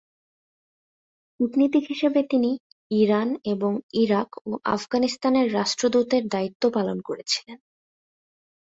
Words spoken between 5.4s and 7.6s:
রাষ্ট্রদূতের দায়িত্ব পালন করেছিলেন।